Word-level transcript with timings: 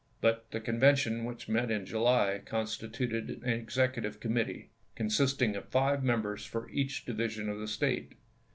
But 0.19 0.49
the 0.49 0.59
Convention 0.59 1.25
which 1.25 1.47
met 1.47 1.69
in 1.69 1.85
July 1.85 2.41
constituted 2.43 3.39
an 3.43 3.47
executive 3.51 4.19
committee, 4.19 4.71
consisting 4.95 5.53
i864. 5.53 5.57
of 5.57 5.69
five 5.69 6.03
members 6.03 6.43
for 6.43 6.67
each 6.71 7.05
division 7.05 7.49
of 7.49 7.59
the 7.59 7.67
State. 7.67 8.13